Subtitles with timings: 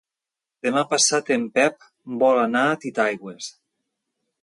[0.67, 1.87] Demà passat en Pep
[2.25, 3.55] vol anar a Titaigües.